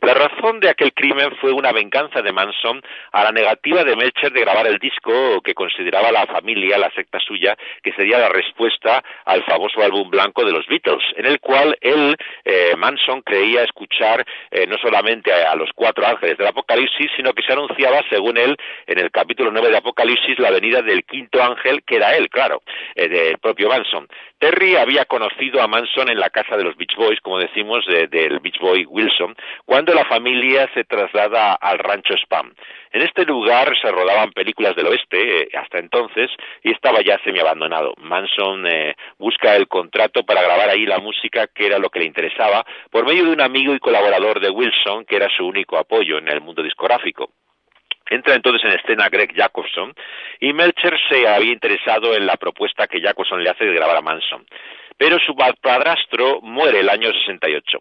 La 0.00 0.14
razón 0.14 0.60
de 0.60 0.70
aquel 0.70 0.94
crimen 0.94 1.36
fue 1.38 1.52
una 1.52 1.72
venganza 1.72 2.22
de 2.22 2.32
Manson 2.32 2.80
a 3.12 3.24
la 3.24 3.32
negativa 3.32 3.84
de 3.84 3.96
Melcher 3.96 4.32
de 4.32 4.40
grabar 4.40 4.66
el 4.66 4.78
disco 4.78 5.42
que 5.42 5.54
consideraba 5.54 6.10
la 6.10 6.24
familia, 6.26 6.78
la 6.78 6.90
secta 6.92 7.18
suya, 7.18 7.58
que 7.82 7.92
sería 7.92 8.18
la 8.18 8.30
respuesta 8.30 9.02
al 9.26 9.44
famoso 9.44 9.82
álbum 9.82 10.08
blanco 10.08 10.46
de 10.46 10.52
los 10.52 10.66
Beatles, 10.66 11.04
en 11.16 11.26
el 11.26 11.40
cual 11.40 11.57
él, 11.80 12.16
eh, 12.44 12.74
Manson, 12.76 13.22
creía 13.22 13.62
escuchar 13.62 14.24
eh, 14.50 14.66
no 14.66 14.76
solamente 14.78 15.32
a, 15.32 15.54
los 15.54 15.70
cuatro 15.74 16.06
ángeles 16.06 16.38
del 16.38 16.46
Apocalipsis, 16.46 17.10
sino 17.16 17.32
que 17.32 17.42
se 17.42 17.52
anunciaba, 17.52 18.00
según 18.10 18.38
él, 18.38 18.56
en 18.86 18.98
el 18.98 19.10
capítulo 19.10 19.50
9 19.50 19.70
de 19.70 19.76
Apocalipsis, 19.76 20.38
la 20.38 20.50
venida 20.50 20.82
del 20.82 21.04
quinto 21.04 21.42
ángel, 21.42 21.82
que 21.84 21.96
era 21.96 22.16
él, 22.16 22.28
claro, 22.30 22.62
eh, 22.94 23.08
del 23.08 23.38
propio 23.38 23.68
Manson. 23.68 24.06
Terry 24.38 24.76
había 24.76 25.04
conocido 25.04 25.60
a 25.60 25.66
Manson 25.66 26.10
en 26.10 26.20
la 26.20 26.30
casa 26.30 26.56
de 26.56 26.62
los 26.62 26.76
Beach 26.76 26.94
Boys, 26.96 27.20
como 27.20 27.38
decimos, 27.38 27.84
del 27.86 28.38
Beach 28.38 28.58
Boy 28.60 28.86
Wilson, 28.86 29.34
cuando 29.64 29.92
la 29.94 30.04
familia 30.04 30.70
se 30.74 30.84
traslada 30.84 31.54
al 31.54 31.78
rancho 31.78 32.14
Spam. 32.14 32.54
En 32.92 33.02
este 33.02 33.24
lugar 33.24 33.76
se 33.80 33.90
rodaban 33.90 34.32
películas 34.32 34.74
del 34.74 34.86
oeste 34.86 35.42
eh, 35.42 35.48
hasta 35.54 35.78
entonces 35.78 36.30
y 36.62 36.72
estaba 36.72 37.00
ya 37.02 37.18
semi-abandonado. 37.24 37.94
Manson 37.98 38.66
eh, 38.66 38.94
busca 39.18 39.56
el 39.56 39.68
contrato 39.68 40.24
para 40.24 40.42
grabar 40.42 40.70
ahí 40.70 40.86
la 40.86 40.98
música 40.98 41.46
que 41.48 41.66
era 41.66 41.78
lo 41.78 41.90
que 41.90 42.00
le 42.00 42.06
interesaba 42.06 42.64
por 42.90 43.06
medio 43.06 43.24
de 43.24 43.32
un 43.32 43.40
amigo 43.40 43.74
y 43.74 43.78
colaborador 43.78 44.40
de 44.40 44.50
Wilson 44.50 45.04
que 45.04 45.16
era 45.16 45.28
su 45.36 45.46
único 45.46 45.76
apoyo 45.76 46.18
en 46.18 46.28
el 46.28 46.40
mundo 46.40 46.62
discográfico. 46.62 47.30
Entra 48.10 48.34
entonces 48.34 48.64
en 48.64 48.78
escena 48.78 49.08
Greg 49.10 49.34
Jacobson 49.34 49.92
y 50.40 50.52
Melcher 50.52 50.96
se 51.10 51.28
había 51.28 51.52
interesado 51.52 52.14
en 52.14 52.26
la 52.26 52.36
propuesta 52.36 52.86
que 52.86 53.02
Jacobson 53.02 53.42
le 53.42 53.50
hace 53.50 53.66
de 53.66 53.74
grabar 53.74 53.96
a 53.96 54.00
Manson. 54.00 54.46
Pero 54.96 55.18
su 55.20 55.36
padrastro 55.36 56.40
muere 56.40 56.80
el 56.80 56.88
año 56.88 57.12
68. 57.12 57.78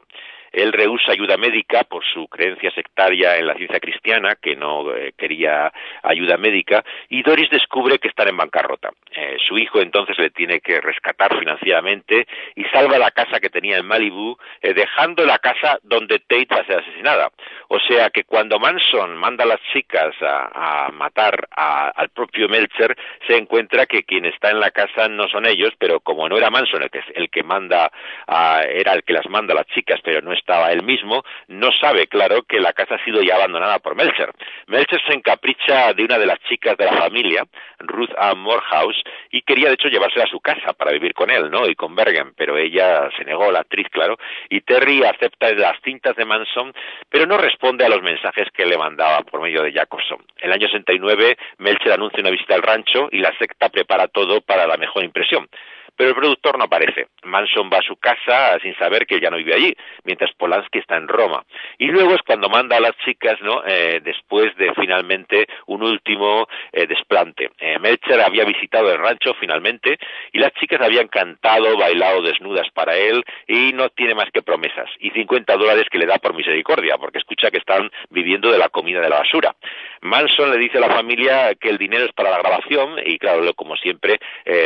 Él 0.51 0.73
rehúsa 0.73 1.11
ayuda 1.11 1.37
médica 1.37 1.83
por 1.83 2.03
su 2.05 2.27
creencia 2.27 2.71
sectaria 2.71 3.37
en 3.37 3.47
la 3.47 3.55
ciencia 3.55 3.79
cristiana, 3.79 4.35
que 4.35 4.55
no 4.55 4.93
eh, 4.95 5.13
quería 5.17 5.71
ayuda 6.03 6.37
médica, 6.37 6.83
y 7.09 7.23
Doris 7.23 7.49
descubre 7.49 7.99
que 7.99 8.07
están 8.07 8.27
en 8.27 8.37
bancarrota. 8.37 8.91
Eh, 9.15 9.37
su 9.45 9.57
hijo 9.57 9.81
entonces 9.81 10.17
le 10.17 10.29
tiene 10.29 10.59
que 10.59 10.79
rescatar 10.81 11.37
financieramente 11.37 12.27
y 12.55 12.63
salva 12.65 12.97
la 12.97 13.11
casa 13.11 13.39
que 13.39 13.49
tenía 13.49 13.77
en 13.77 13.85
Malibu, 13.85 14.37
eh, 14.61 14.73
dejando 14.73 15.25
la 15.25 15.39
casa 15.39 15.79
donde 15.83 16.19
Tate 16.19 16.47
va 16.53 16.61
a 16.61 16.65
ser 16.65 16.79
asesinada. 16.79 17.31
O 17.69 17.79
sea 17.79 18.09
que 18.09 18.23
cuando 18.23 18.59
Manson 18.59 19.15
manda 19.17 19.43
a 19.43 19.47
las 19.47 19.61
chicas 19.73 20.15
a, 20.21 20.89
matar 20.93 21.47
al 21.51 22.09
propio 22.09 22.47
Melcher, 22.47 22.95
se 23.27 23.35
encuentra 23.35 23.85
que 23.85 24.03
quien 24.03 24.25
está 24.25 24.49
en 24.51 24.59
la 24.59 24.71
casa 24.71 25.07
no 25.07 25.27
son 25.27 25.45
ellos, 25.45 25.73
pero 25.77 25.99
como 25.99 26.27
no 26.29 26.37
era 26.37 26.49
Manson 26.49 26.83
el 26.83 26.89
que, 26.89 27.01
el 27.15 27.29
que 27.29 27.43
manda, 27.43 27.91
era 28.27 28.93
el 28.93 29.03
que 29.03 29.13
las 29.13 29.27
manda 29.29 29.53
a 29.53 29.57
las 29.57 29.67
chicas, 29.67 29.99
pero 30.03 30.21
no 30.21 30.33
estaba 30.37 30.71
él 30.71 30.83
mismo, 30.83 31.23
no 31.47 31.71
sabe, 31.73 32.07
claro, 32.07 32.43
que 32.43 32.59
la 32.59 32.73
casa 32.73 32.95
ha 32.95 33.03
sido 33.03 33.21
ya 33.21 33.35
abandonada 33.35 33.79
por 33.79 33.95
Melcher. 33.95 34.31
Melcher 34.67 35.01
se 35.05 35.13
encapricha 35.13 35.93
de 35.93 36.03
una 36.03 36.17
de 36.17 36.25
las 36.25 36.39
chicas 36.47 36.77
de 36.77 36.85
la 36.85 36.93
familia, 36.93 37.43
Ruth 37.79 38.11
Ann 38.17 38.39
Morehouse, 38.39 39.01
y 39.31 39.41
quería 39.41 39.67
de 39.67 39.75
hecho 39.75 39.89
llevársela 39.89 40.25
a 40.25 40.29
su 40.29 40.39
casa 40.39 40.73
para 40.73 40.91
vivir 40.91 41.13
con 41.13 41.29
él, 41.29 41.49
¿no? 41.49 41.67
Y 41.67 41.75
con 41.75 41.95
Bergen, 41.95 42.33
pero 42.35 42.57
ella 42.57 43.09
se 43.17 43.25
negó, 43.25 43.51
la 43.51 43.59
actriz, 43.59 43.87
claro, 43.89 44.17
y 44.49 44.61
Terry 44.61 45.03
acepta 45.03 45.51
las 45.53 45.79
cintas 45.81 46.15
de 46.15 46.25
Manson, 46.25 46.73
pero 47.09 47.25
no 47.25 47.37
responde 47.37 47.85
a 47.85 47.89
los 47.89 48.01
mensajes 48.01 48.47
que 48.53 48.65
le 48.65 48.77
mandaba 48.77 49.21
por 49.23 49.41
medio 49.41 49.63
de 49.63 49.73
Jacobson. 49.73 50.19
El 50.37 50.51
año 50.51 50.67
69, 50.67 51.37
Melcher 51.57 51.93
anuncia 51.93 52.21
una 52.21 52.29
visita 52.29 52.55
al 52.55 52.61
rancho 52.61 53.09
y 53.11 53.19
la 53.19 53.35
secta 53.37 53.69
prepara 53.69 54.07
todo 54.07 54.41
para 54.41 54.67
la 54.67 54.77
mejor 54.77 55.03
impresión 55.03 55.47
pero 55.97 56.11
el 56.11 56.15
productor 56.15 56.57
no 56.57 56.65
aparece. 56.65 57.07
Manson 57.23 57.69
va 57.73 57.79
a 57.79 57.81
su 57.81 57.97
casa 57.97 58.57
sin 58.61 58.77
saber 58.77 59.05
que 59.05 59.19
ya 59.19 59.29
no 59.29 59.37
vive 59.37 59.55
allí, 59.55 59.75
mientras 60.05 60.31
Polanski 60.33 60.77
está 60.77 60.95
en 60.95 61.07
Roma. 61.07 61.43
Y 61.79 61.87
luego 61.87 62.13
es 62.13 62.21
cuando 62.21 62.47
manda 62.49 62.77
a 62.77 62.79
las 62.79 62.95
chicas, 63.03 63.41
¿no? 63.41 63.63
Eh, 63.65 63.99
después 64.03 64.55
de 64.57 64.73
finalmente 64.75 65.47
un 65.65 65.83
último 65.83 66.47
eh, 66.71 66.85
desplante. 66.85 67.49
Eh, 67.59 67.79
Melcher 67.79 68.21
había 68.21 68.45
visitado 68.45 68.91
el 68.91 68.99
rancho 68.99 69.33
finalmente 69.39 69.97
y 70.31 70.37
las 70.37 70.53
chicas 70.53 70.79
habían 70.81 71.07
cantado, 71.07 71.75
bailado 71.75 72.21
desnudas 72.21 72.69
para 72.73 72.95
él 72.95 73.23
y 73.47 73.73
no 73.73 73.89
tiene 73.89 74.13
más 74.13 74.29
que 74.31 74.43
promesas 74.43 74.89
y 74.99 75.09
50 75.09 75.57
dólares 75.57 75.85
que 75.91 75.97
le 75.97 76.05
da 76.05 76.19
por 76.19 76.35
misericordia, 76.35 76.97
porque 76.97 77.17
escucha 77.17 77.49
que 77.49 77.57
están 77.57 77.89
viviendo 78.11 78.51
de 78.51 78.59
la 78.59 78.69
comida 78.69 79.01
de 79.01 79.09
la 79.09 79.19
basura. 79.19 79.55
Manson 80.01 80.51
le 80.51 80.57
dice 80.57 80.77
a 80.77 80.81
la 80.81 80.93
familia 80.93 81.55
que 81.55 81.69
el 81.69 81.79
dinero 81.79 82.05
es 82.05 82.13
para 82.13 82.29
la 82.29 82.37
grabación 82.37 82.99
y 83.03 83.17
claro, 83.17 83.51
como 83.55 83.75
siempre, 83.75 84.19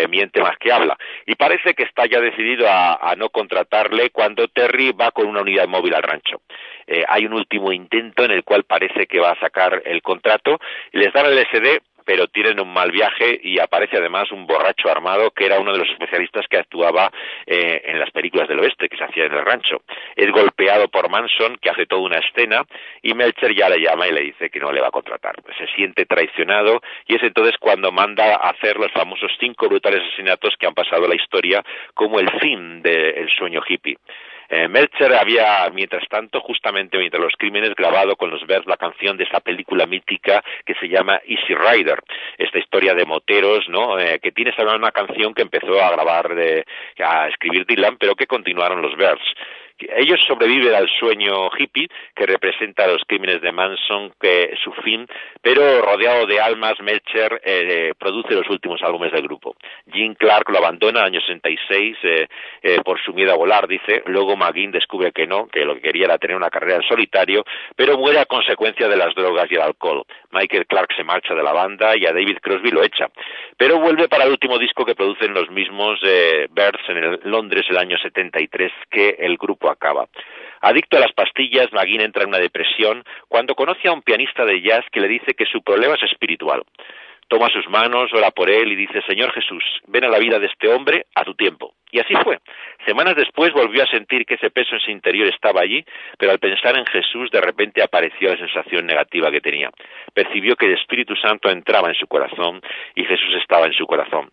miente 0.10 0.42
más 0.42 0.58
que 0.58 0.72
habla 0.72 0.98
y 1.26 1.36
parece 1.36 1.74
que 1.74 1.84
está 1.84 2.06
ya 2.06 2.20
decidido 2.20 2.68
a, 2.70 3.14
no 3.18 3.30
contratarle 3.30 4.10
cuando 4.10 4.48
Terry 4.48 4.92
va 4.92 5.12
con 5.12 5.28
una 5.28 5.42
unidad 5.42 5.68
móvil 5.68 5.94
al 5.94 6.04
rancho. 6.04 6.42
Eh, 6.88 7.04
hay 7.08 7.26
un 7.26 7.34
último 7.34 7.72
intento 7.72 8.24
en 8.24 8.32
el 8.32 8.44
cual 8.44 8.64
parece 8.64 9.06
que 9.06 9.20
va 9.20 9.32
a 9.32 9.40
sacar 9.40 9.82
el 9.86 10.02
contrato 10.02 10.60
les 10.92 11.14
dan 11.14 11.28
el 11.28 11.38
SD 11.38 11.82
pero 12.06 12.28
tienen 12.28 12.60
un 12.60 12.72
mal 12.74 12.92
viaje 12.92 13.40
y 13.44 13.60
aparece 13.60 13.98
además 13.98 14.32
un 14.32 14.46
borracho 14.46 14.90
armado 14.90 15.32
que 15.32 15.46
era 15.46 15.60
uno 15.60 15.72
de 15.72 15.80
los 15.80 15.90
especialistas 15.90 16.46
que 16.50 16.58
actuaba 16.58 17.12
eh, 17.46 17.82
en 17.86 18.00
las 18.00 18.12
películas 18.12 18.48
del 18.48 18.60
oeste 18.60 18.90
que 18.90 18.98
se 18.98 19.04
hacía 19.04 19.26
en 19.26 19.34
el 19.34 19.46
rancho. 19.46 19.82
Es 20.16 20.32
golpeado 20.32 20.88
por 20.88 21.10
Manson, 21.10 21.58
que 21.58 21.70
hace 21.70 21.86
toda 21.86 22.02
una 22.02 22.20
escena, 22.20 22.64
y 23.02 23.14
Melcher 23.14 23.56
ya 23.56 23.70
le 23.70 23.80
llama 23.80 24.08
y 24.08 24.12
le 24.12 24.22
dice 24.22 24.50
que 24.50 24.60
no 24.60 24.72
le 24.72 24.82
va 24.82 24.88
a 24.88 24.92
contratar. 24.92 25.36
Se 25.58 25.68
siente 25.76 26.06
traicionado 26.06 26.82
y 27.08 27.16
es 27.16 27.24
entonces 27.24 27.56
cuando 27.60 27.92
manda 27.92 28.36
a 28.36 28.50
hacer 28.50 28.78
los 28.78 28.92
famosos 28.92 29.32
cinco 29.40 29.68
brutales 29.68 30.02
asesinatos 30.02 30.56
que 30.60 30.68
han 30.68 30.74
pasado 30.74 31.08
la 31.08 31.16
historia 31.16 31.64
como 31.94 32.20
el 32.20 32.30
fin 32.40 32.82
del 32.82 33.30
sueño 33.38 33.62
hippie. 33.68 33.98
Eh, 34.54 34.68
Melcher 34.68 35.14
había, 35.14 35.70
mientras 35.74 36.06
tanto, 36.10 36.42
justamente 36.42 36.98
mientras 36.98 37.24
los 37.24 37.34
crímenes, 37.38 37.74
grabado 37.74 38.18
con 38.18 38.30
los 38.30 38.46
vers 38.46 38.66
la 38.66 38.76
canción 38.76 39.16
de 39.16 39.24
esa 39.24 39.40
película 39.40 39.86
mítica 39.86 40.44
que 40.66 40.76
se 40.76 40.90
llama 40.90 41.22
Easy 41.26 41.56
Rider, 41.56 42.04
esta 42.38 42.60
historia 42.60 42.94
de 42.94 43.06
moteros, 43.06 43.70
¿no? 43.70 43.98
Eh, 43.98 44.20
que 44.20 44.34
tiene 44.34 44.52
esa 44.52 44.64
una 44.76 44.92
canción 44.92 45.34
que 45.34 45.44
empezó 45.44 45.82
a 45.82 45.92
grabar, 45.92 46.36
de, 46.36 46.66
a 47.00 47.30
escribir 47.30 47.66
Dylan, 47.66 47.96
pero 47.98 48.14
que 48.14 48.28
continuaron 48.28 48.82
los 48.82 48.94
vers 48.98 49.22
ellos 49.96 50.20
sobreviven 50.28 50.74
al 50.74 50.90
sueño 51.00 51.50
hippie 51.58 51.90
que 52.16 52.26
representa 52.26 52.88
los 52.88 53.02
crímenes 53.08 53.42
de 53.42 53.52
Manson, 53.52 54.14
que 54.20 54.54
su 54.64 54.72
fin, 54.84 55.08
pero 55.42 55.82
rodeado 55.82 56.26
de 56.26 56.40
almas, 56.40 56.80
Melcher 56.82 57.42
eh, 57.44 57.94
produce 57.98 58.36
los 58.36 58.50
últimos 58.50 58.82
álbumes 58.82 59.12
del 59.12 59.24
grupo. 59.24 59.56
Jim 59.92 60.16
Clark 60.16 60.50
lo 60.50 60.60
abandona 60.60 61.02
en 61.02 61.06
el 61.06 61.14
año 61.14 61.22
66 61.22 61.98
eh, 62.04 62.28
eh, 62.62 62.82
por 62.84 63.02
su 63.02 63.14
miedo 63.14 63.32
a 63.32 63.38
volar, 63.38 63.68
dice. 63.68 64.04
Luego 64.06 64.36
McGinn 64.36 64.72
descubre 64.72 65.12
que 65.12 65.28
no, 65.28 65.48
que 65.48 65.66
lo 65.66 65.76
que 65.76 65.82
quería 65.82 66.06
era 66.06 66.18
tener 66.18 66.36
una 66.36 66.50
carrera 66.50 66.78
en 66.78 66.84
solitario, 66.84 67.44
pero 67.76 67.98
muere 67.98 68.20
a 68.20 68.26
consecuencia 68.26 68.88
de 68.88 68.98
las 68.98 69.14
drogas 69.16 69.50
y 69.50 69.56
el 69.56 69.62
alcohol. 69.62 70.04
Michael 70.32 70.66
Clark 70.68 70.94
se 70.96 71.04
marcha 71.04 71.34
de 71.34 71.44
la 71.44 71.54
banda 71.54 71.96
y 71.98 72.06
a 72.06 72.14
David 72.14 72.38
Crosby 72.42 72.72
lo 72.72 72.84
echa. 72.84 73.10
Pero 73.58 73.80
vuelve 73.80 74.08
para 74.08 74.26
el 74.26 74.32
último 74.32 74.58
disco 74.58 74.86
que 74.86 74.96
producen 74.96 75.34
los 75.34 75.50
mismos 75.50 76.00
eh, 76.04 76.48
Birds 76.50 76.90
en 76.90 77.20
Londres 77.30 77.66
el 77.70 77.78
año 77.78 77.98
73 77.98 78.72
que 78.90 79.16
el 79.20 79.38
grupo 79.38 79.70
acaba. 79.72 80.08
Adicto 80.62 80.98
a 80.98 81.00
las 81.00 81.14
pastillas, 81.14 81.72
McGinn 81.74 82.02
entra 82.02 82.24
en 82.24 82.30
una 82.30 82.38
depresión 82.38 83.04
cuando 83.28 83.56
conoce 83.56 83.88
a 83.88 83.94
un 83.94 84.02
pianista 84.02 84.46
de 84.46 84.62
jazz 84.62 84.86
que 84.92 85.02
le 85.02 85.08
dice 85.08 85.34
que 85.34 85.46
su 85.46 85.62
problema 85.64 85.96
es 85.96 86.04
espiritual. 86.04 86.64
Toma 87.32 87.48
sus 87.48 87.68
manos, 87.70 88.12
ora 88.14 88.30
por 88.32 88.52
él 88.52 88.74
y 88.74 88.76
dice, 88.76 89.02
Señor 89.08 89.32
Jesús, 89.32 89.64
ven 89.88 90.04
a 90.04 90.10
la 90.10 90.20
vida 90.20 90.38
de 90.38 90.48
este 90.48 90.68
hombre 90.68 91.06
a 91.16 91.24
tu 91.24 91.34
tiempo. 91.34 91.74
Y 91.90 92.00
así 92.00 92.14
fue. 92.24 92.40
Semanas 92.86 93.16
después 93.16 93.54
volvió 93.54 93.84
a 93.84 93.88
sentir 93.88 94.26
que 94.26 94.36
ese 94.36 94.50
peso 94.50 94.76
en 94.76 94.82
su 94.82 94.92
interior 94.92 95.28
estaba 95.28 95.62
allí, 95.62 95.86
pero 96.18 96.34
al 96.34 96.40
pensar 96.40 96.78
en 96.78 96.86
Jesús 96.86 97.32
de 97.32 97.40
repente 97.40 97.82
apareció 97.82 98.30
la 98.32 98.38
sensación 98.38 98.86
negativa 98.86 99.32
que 99.32 99.40
tenía. 99.40 99.72
Percibió 100.14 100.58
que 100.58 100.66
el 100.66 100.74
Espíritu 100.74 101.16
Santo 101.16 101.50
entraba 101.50 101.88
en 101.88 101.96
su 101.96 102.06
corazón 102.06 102.62
y 102.96 103.06
Jesús 103.06 103.34
estaba 103.40 103.66
en 103.66 103.74
su 103.74 103.88
corazón. 103.88 104.30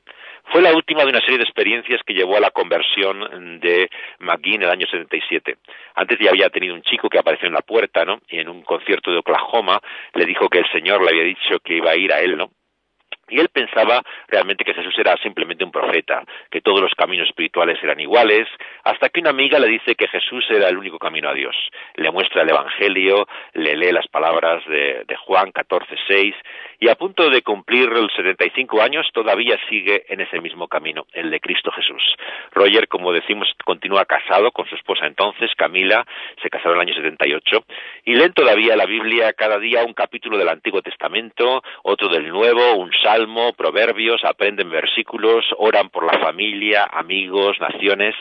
Fue 0.50 0.62
la 0.62 0.74
última 0.74 1.02
de 1.02 1.10
una 1.10 1.20
serie 1.20 1.38
de 1.38 1.44
experiencias 1.44 2.00
que 2.06 2.14
llevó 2.14 2.36
a 2.36 2.40
la 2.40 2.50
conversión 2.50 3.60
de 3.60 3.90
McGee 4.20 4.54
en 4.54 4.62
el 4.62 4.70
año 4.70 4.86
77. 4.86 5.56
Antes 5.94 6.18
ya 6.18 6.30
había 6.30 6.48
tenido 6.48 6.74
un 6.74 6.82
chico 6.82 7.08
que 7.08 7.18
apareció 7.18 7.48
en 7.48 7.54
la 7.54 7.60
puerta, 7.60 8.04
¿no? 8.04 8.20
Y 8.28 8.38
en 8.38 8.48
un 8.48 8.62
concierto 8.62 9.10
de 9.10 9.18
Oklahoma 9.18 9.80
le 10.14 10.24
dijo 10.24 10.48
que 10.48 10.60
el 10.60 10.70
Señor 10.72 11.02
le 11.02 11.10
había 11.10 11.24
dicho 11.24 11.58
que 11.62 11.76
iba 11.76 11.90
a 11.90 11.96
ir 11.96 12.12
a 12.12 12.20
él, 12.20 12.36
¿no? 12.36 12.50
Y 13.28 13.40
él 13.40 13.48
pensaba 13.48 14.02
realmente 14.28 14.64
que 14.64 14.74
Jesús 14.74 14.94
era 14.98 15.16
simplemente 15.22 15.64
un 15.64 15.70
profeta, 15.70 16.24
que 16.50 16.60
todos 16.60 16.80
los 16.80 16.94
caminos 16.94 17.28
espirituales 17.28 17.78
eran 17.82 18.00
iguales, 18.00 18.46
hasta 18.84 19.08
que 19.08 19.20
una 19.20 19.30
amiga 19.30 19.58
le 19.58 19.68
dice 19.68 19.94
que 19.94 20.08
Jesús 20.08 20.44
era 20.50 20.68
el 20.68 20.78
único 20.78 20.98
camino 20.98 21.28
a 21.28 21.34
Dios. 21.34 21.56
Le 21.94 22.10
muestra 22.10 22.42
el 22.42 22.50
Evangelio, 22.50 23.26
le 23.54 23.76
lee 23.76 23.92
las 23.92 24.06
palabras 24.08 24.64
de, 24.66 25.04
de 25.06 25.16
Juan 25.16 25.52
14:6 25.52 26.34
y 26.80 26.88
a 26.88 26.94
punto 26.94 27.28
de 27.28 27.42
cumplir 27.42 27.88
los 27.88 28.12
75 28.14 28.80
años 28.80 29.08
todavía 29.12 29.58
sigue 29.68 30.04
en 30.08 30.20
ese 30.20 30.40
mismo 30.40 30.68
camino, 30.68 31.06
el 31.12 31.30
de 31.30 31.40
Cristo 31.40 31.72
Jesús. 31.72 32.02
Roger, 32.52 32.88
como 32.88 33.12
decimos, 33.12 33.48
continúa 33.64 34.04
casado 34.04 34.52
con 34.52 34.68
su 34.68 34.76
esposa 34.76 35.06
entonces, 35.06 35.50
Camila, 35.56 36.06
se 36.42 36.50
casaron 36.50 36.76
en 36.76 36.88
el 36.88 36.88
año 36.88 37.02
78 37.02 37.64
y 38.04 38.14
leen 38.14 38.32
todavía 38.32 38.76
la 38.76 38.86
Biblia 38.86 39.32
cada 39.32 39.58
día 39.58 39.84
un 39.84 39.94
capítulo 39.94 40.38
del 40.38 40.48
Antiguo 40.48 40.82
Testamento, 40.82 41.62
otro 41.82 42.08
del 42.08 42.28
Nuevo, 42.28 42.74
un 42.76 42.92
salmo 43.02 43.17
Salmo, 43.18 43.52
Proverbios, 43.52 44.24
aprenden 44.24 44.70
versículos, 44.70 45.44
oran 45.56 45.88
por 45.90 46.04
la 46.04 46.20
familia, 46.20 46.88
amigos, 46.92 47.58
naciones. 47.58 48.14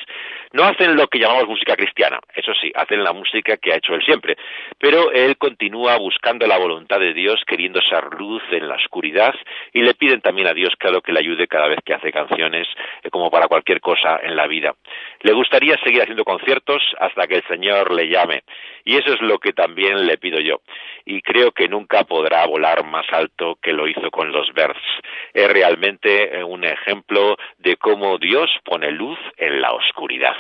No 0.54 0.64
hacen 0.64 0.96
lo 0.96 1.08
que 1.08 1.20
llamamos 1.20 1.48
música 1.48 1.76
cristiana, 1.76 2.20
eso 2.34 2.52
sí, 2.60 2.72
hacen 2.74 3.04
la 3.04 3.14
música 3.14 3.58
que 3.58 3.74
ha 3.74 3.76
hecho 3.76 3.94
él 3.94 4.02
siempre, 4.04 4.38
pero 4.80 5.12
él 5.12 5.38
continúa 5.38 5.98
buscando 5.98 6.48
la 6.48 6.58
voluntad 6.58 7.00
de 7.00 7.14
Dios, 7.14 7.44
queriendo 7.46 7.80
ser 7.82 8.06
luz 8.18 8.42
en 8.50 8.68
la 8.68 8.76
oscuridad 8.76 9.36
y 9.72 9.84
le 9.84 9.94
piden 9.94 10.22
también 10.22 10.48
a 10.48 10.54
Dios, 10.54 10.74
claro, 10.80 11.02
que 11.02 11.12
le 11.12 11.20
ayude 11.20 11.48
cada 11.48 11.68
vez 11.68 11.80
que 11.86 11.94
hace 11.94 12.12
canciones, 12.12 12.68
eh, 13.04 13.12
como 13.12 13.30
para 13.30 13.48
cualquier 13.48 13.82
cosa 13.82 14.20
en 14.24 14.36
la 14.36 14.48
vida. 14.48 14.74
Le 15.22 15.34
gustaría 15.34 15.78
seguir 15.84 16.02
haciendo 16.02 16.24
conciertos 16.24 16.82
hasta 17.00 17.28
que 17.28 17.36
el 17.36 17.44
Señor 17.48 17.94
le 17.94 18.08
llame 18.08 18.42
y 18.84 18.96
eso 18.96 19.14
es 19.14 19.22
lo 19.22 19.38
que 19.38 19.54
también 19.54 20.08
le 20.08 20.18
pido 20.18 20.40
yo. 20.40 20.62
Y 21.06 21.22
creo 21.22 21.52
que 21.52 21.68
nunca 21.68 22.06
podrá 22.06 22.46
volar 22.48 22.86
más 22.86 23.06
alto 23.12 23.60
que 23.62 23.74
lo 23.74 23.88
hizo 23.88 24.10
con 24.10 24.32
los 24.32 24.52
Birds 24.54 24.87
es 25.34 25.52
realmente 25.52 26.38
eh, 26.38 26.44
un 26.44 26.64
ejemplo 26.64 27.38
de 27.58 27.78
cómo 27.78 28.18
Dios 28.18 28.50
pone 28.64 28.92
luz 28.92 29.20
en 29.38 29.62
la 29.62 29.72
oscuridad. 29.74 30.36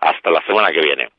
Hasta 0.00 0.30
la 0.30 0.42
semana 0.46 0.70
que 0.70 0.80
viene. 0.80 1.15